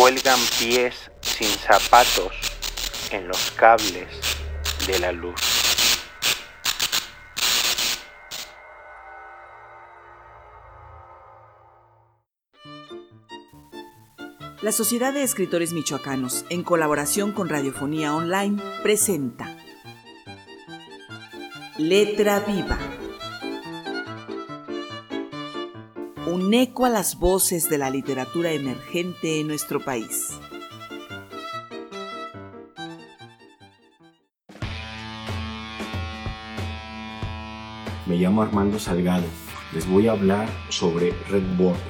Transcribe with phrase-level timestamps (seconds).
[0.00, 2.32] cuelgan pies sin zapatos
[3.10, 4.08] en los cables
[4.86, 5.38] de la luz.
[14.62, 19.54] La Sociedad de Escritores Michoacanos, en colaboración con Radiofonía Online, presenta
[21.76, 22.99] Letra Viva.
[26.32, 30.38] Un eco a las voces de la literatura emergente en nuestro país.
[38.06, 39.26] Me llamo Armando Salgado.
[39.74, 41.82] Les voy a hablar sobre Red Border.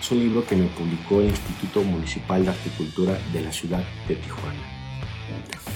[0.00, 4.16] Es un libro que me publicó el Instituto Municipal de Agricultura de la ciudad de
[4.16, 4.77] Tijuana.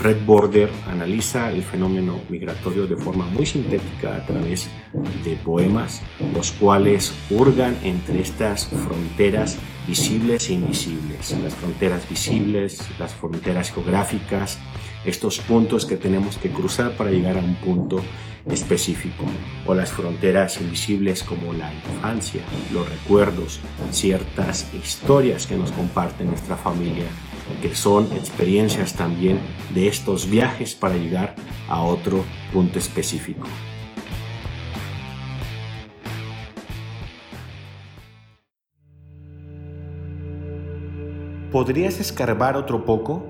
[0.00, 4.70] Red Border analiza el fenómeno migratorio de forma muy sintética a través
[5.24, 6.00] de poemas,
[6.34, 14.58] los cuales hurgan entre estas fronteras visibles e invisibles, las fronteras visibles, las fronteras geográficas,
[15.04, 18.02] estos puntos que tenemos que cruzar para llegar a un punto
[18.50, 19.24] específico,
[19.66, 26.56] o las fronteras invisibles como la infancia, los recuerdos, ciertas historias que nos comparte nuestra
[26.56, 27.06] familia,
[27.60, 29.38] que son experiencias también
[29.74, 31.34] de estos viajes para llegar
[31.68, 33.46] a otro punto específico.
[41.50, 43.24] ¿Podrías escarbar otro poco?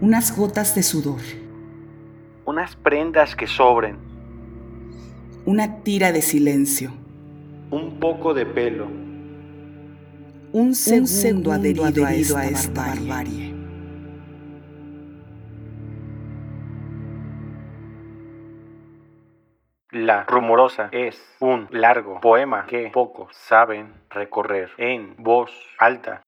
[0.00, 1.20] Unas gotas de sudor.
[2.44, 3.98] Unas prendas que sobren.
[5.44, 6.92] Una tira de silencio.
[7.72, 9.07] Un poco de pelo.
[10.50, 12.04] Un segundo, adherido,
[12.36, 13.54] a esta, barbarie.
[19.90, 26.22] La rumorosa es un largo poema que pocos saben recorrer en voz alta.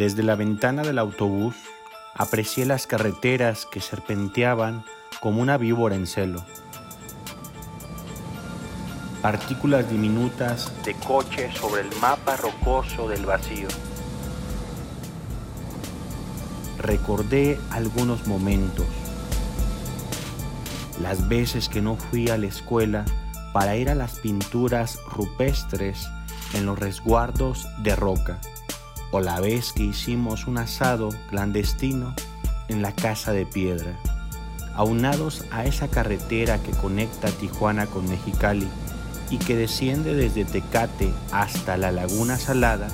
[0.00, 1.54] Desde la ventana del autobús
[2.14, 4.82] aprecié las carreteras que serpenteaban
[5.20, 6.42] como una víbora en celo.
[9.20, 13.68] Partículas diminutas de coche sobre el mapa rocoso del vacío.
[16.78, 18.86] Recordé algunos momentos.
[21.02, 23.04] Las veces que no fui a la escuela
[23.52, 26.08] para ir a las pinturas rupestres
[26.54, 28.40] en los resguardos de roca
[29.10, 32.14] o la vez que hicimos un asado clandestino
[32.68, 33.96] en la casa de piedra,
[34.74, 38.68] aunados a esa carretera que conecta Tijuana con Mexicali
[39.30, 42.88] y que desciende desde Tecate hasta la Laguna Salada,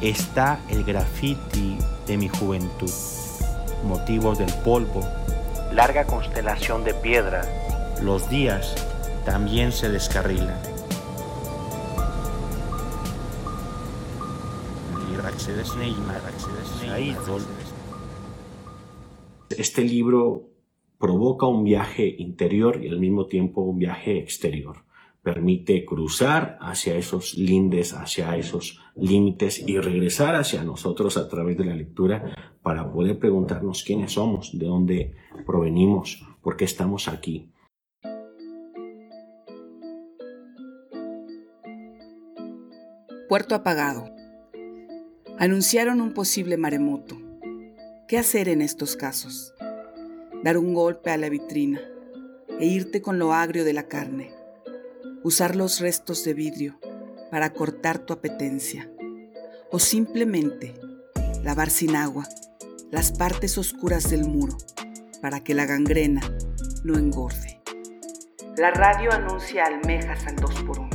[0.00, 2.90] está el graffiti de mi juventud,
[3.84, 5.06] motivos del polvo,
[5.72, 7.42] larga constelación de piedra.
[8.02, 8.74] Los días
[9.24, 10.69] también se descarrilan.
[19.56, 20.50] Este libro
[20.98, 24.84] provoca un viaje interior y al mismo tiempo un viaje exterior.
[25.22, 31.64] Permite cruzar hacia esos lindes, hacia esos límites y regresar hacia nosotros a través de
[31.64, 35.14] la lectura para poder preguntarnos quiénes somos, de dónde
[35.46, 37.50] provenimos, por qué estamos aquí.
[43.28, 44.19] Puerto apagado.
[45.40, 47.16] Anunciaron un posible maremoto.
[48.06, 49.54] ¿Qué hacer en estos casos?
[50.44, 51.80] Dar un golpe a la vitrina
[52.58, 54.34] e irte con lo agrio de la carne.
[55.22, 56.78] Usar los restos de vidrio
[57.30, 58.92] para cortar tu apetencia.
[59.70, 60.74] O simplemente
[61.42, 62.28] lavar sin agua
[62.90, 64.58] las partes oscuras del muro
[65.22, 66.20] para que la gangrena
[66.84, 67.62] no engorde.
[68.58, 70.89] La radio anuncia almejas al 2 por 1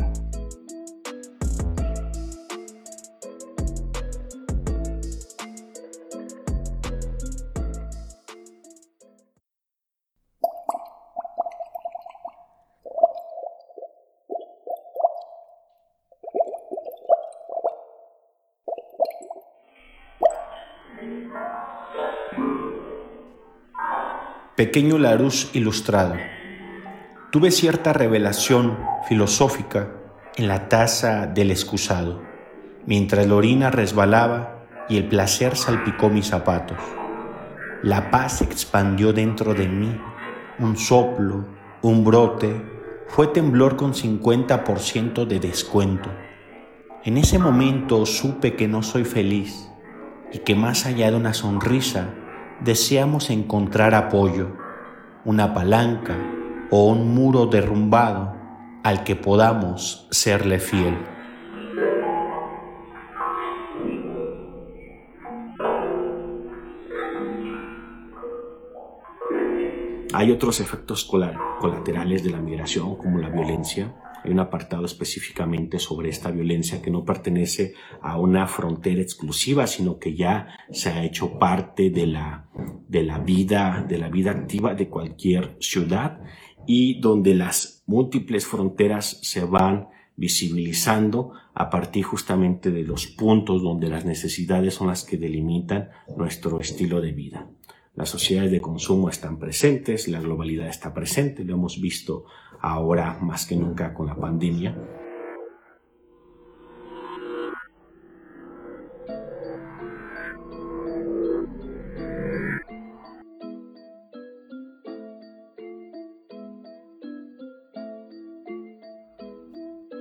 [24.55, 26.15] Pequeño Larousse ilustrado.
[27.29, 29.89] Tuve cierta revelación filosófica
[30.37, 32.21] en la taza del excusado,
[32.85, 36.77] mientras la orina resbalaba y el placer salpicó mis zapatos.
[37.83, 39.99] La paz se expandió dentro de mí,
[40.59, 41.45] un soplo,
[41.81, 42.55] un brote,
[43.09, 46.09] fue temblor con 50% de descuento.
[47.03, 49.69] En ese momento supe que no soy feliz
[50.31, 52.13] y que más allá de una sonrisa
[52.61, 54.55] deseamos encontrar apoyo,
[55.23, 56.15] una palanca
[56.71, 58.35] o un muro derrumbado
[58.83, 60.97] al que podamos serle fiel.
[70.13, 73.93] Hay otros efectos colaterales de la migración, como la violencia.
[74.25, 80.00] Hay un apartado específicamente sobre esta violencia que no pertenece a una frontera exclusiva, sino
[80.00, 82.50] que ya se ha hecho parte de la,
[82.88, 86.24] de la vida, de la vida activa de cualquier ciudad
[86.66, 93.89] y donde las múltiples fronteras se van visibilizando a partir justamente de los puntos donde
[93.89, 97.48] las necesidades son las que delimitan nuestro estilo de vida.
[97.95, 102.25] Las sociedades de consumo están presentes, la globalidad está presente, lo hemos visto
[102.59, 104.75] ahora más que nunca con la pandemia.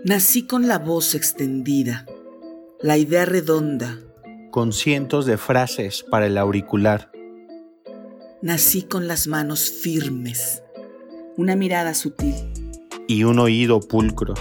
[0.04, 2.06] Nací con la voz extendida,
[2.82, 4.00] la idea redonda.
[4.50, 7.13] Con cientos de frases para el auricular
[8.44, 10.62] Nací con las manos firmes,
[11.38, 12.34] una mirada sutil.
[13.08, 14.34] Y un oído pulcro.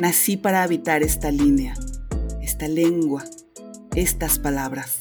[0.00, 1.74] Nací para habitar esta línea,
[2.42, 3.22] esta lengua,
[3.94, 4.96] estas palabras.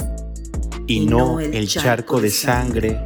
[0.86, 3.04] Y, no el charco, de sangre,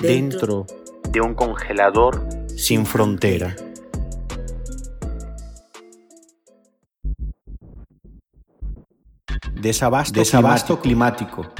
[0.00, 0.66] dentro
[1.10, 3.54] de un congelador sin frontera.
[9.60, 11.52] Desabasto, Desabasto climático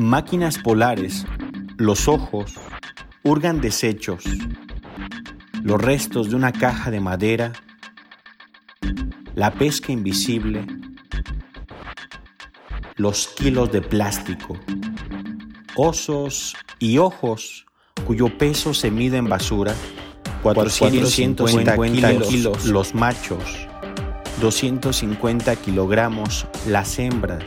[0.00, 1.26] máquinas polares,
[1.76, 2.54] los ojos,
[3.22, 4.24] hurgan desechos,
[5.62, 7.52] los restos de una caja de madera,
[9.34, 10.66] la pesca invisible,
[12.96, 14.58] los kilos de plástico,
[15.76, 17.66] osos y ojos
[18.06, 19.74] cuyo peso se mide en basura,
[20.42, 23.68] 450 kilos los machos,
[24.40, 27.44] 250 kilogramos las hembras,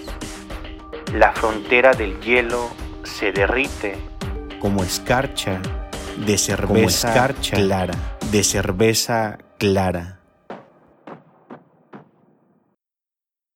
[1.13, 2.69] la frontera del hielo
[3.04, 3.95] se derrite.
[4.60, 5.62] Como escarcha
[6.25, 10.21] de cerveza clara, de cerveza clara.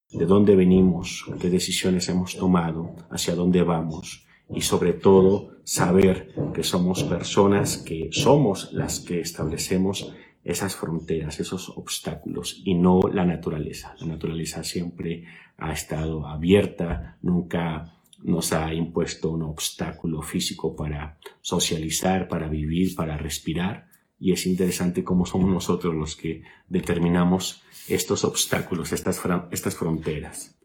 [0.10, 6.64] De dónde venimos, qué decisiones hemos tomado, hacia dónde vamos y sobre todo saber que
[6.64, 10.14] somos personas que somos las que establecemos
[10.48, 13.96] esas fronteras, esos obstáculos y no la naturaleza.
[14.00, 15.26] La naturaleza siempre
[15.58, 23.18] ha estado abierta, nunca nos ha impuesto un obstáculo físico para socializar, para vivir, para
[23.18, 23.90] respirar.
[24.20, 29.22] Y es interesante cómo somos nosotros los que determinamos estos obstáculos, estas,
[29.52, 30.57] estas fronteras.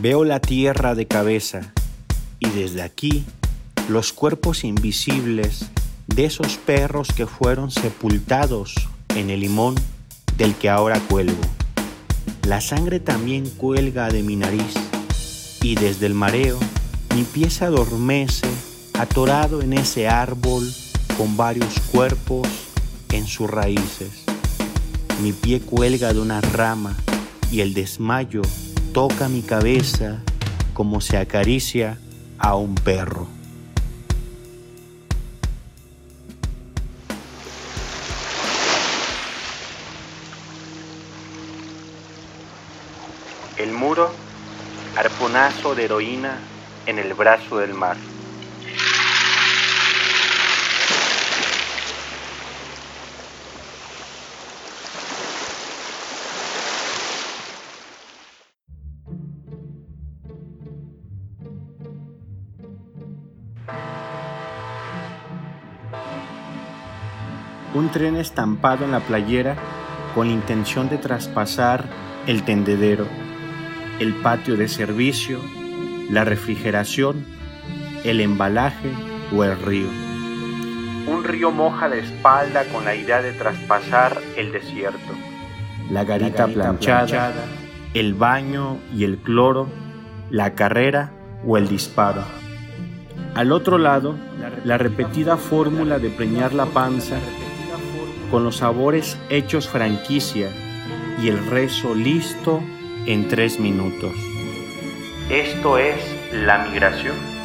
[0.00, 1.72] Veo la tierra de cabeza
[2.38, 3.24] y desde aquí
[3.88, 5.70] los cuerpos invisibles
[6.06, 8.76] de esos perros que fueron sepultados
[9.16, 9.74] en el limón
[10.36, 11.40] del que ahora cuelgo.
[12.46, 14.74] La sangre también cuelga de mi nariz
[15.62, 16.60] y desde el mareo
[17.16, 18.46] mi pie se adormece
[18.94, 20.72] atorado en ese árbol
[21.16, 22.46] con varios cuerpos
[23.10, 24.22] en sus raíces.
[25.24, 26.96] Mi pie cuelga de una rama
[27.50, 28.42] y el desmayo
[28.98, 30.18] toca mi cabeza
[30.74, 31.98] como se acaricia
[32.36, 33.28] a un perro.
[43.56, 44.10] El muro,
[44.96, 46.36] arponazo de heroína
[46.86, 47.96] en el brazo del mar.
[67.74, 69.56] Un tren estampado en la playera
[70.14, 71.84] con la intención de traspasar
[72.26, 73.06] el tendedero,
[74.00, 75.40] el patio de servicio,
[76.10, 77.24] la refrigeración,
[78.04, 78.90] el embalaje
[79.34, 79.88] o el río.
[81.06, 85.12] Un río moja la espalda con la idea de traspasar el desierto.
[85.90, 87.32] La garita, planchada,
[87.94, 89.68] el baño y el cloro,
[90.30, 91.12] la carrera
[91.46, 92.24] o el disparo.
[93.38, 94.16] Al otro lado,
[94.64, 97.20] la repetida fórmula de preñar la panza
[98.32, 100.50] con los sabores hechos franquicia
[101.22, 102.60] y el rezo listo
[103.06, 104.10] en tres minutos.
[105.30, 105.94] Esto es
[106.32, 107.37] la migración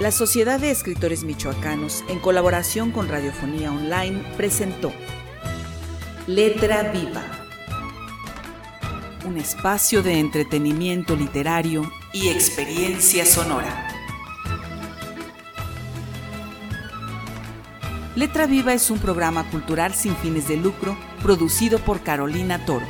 [0.00, 4.92] La Sociedad de Escritores Michoacanos, en colaboración con Radiofonía Online, presentó
[6.28, 7.24] Letra Viva,
[9.26, 13.88] un espacio de entretenimiento literario y experiencia sonora.
[18.14, 22.86] Letra Viva es un programa cultural sin fines de lucro producido por Carolina Toro.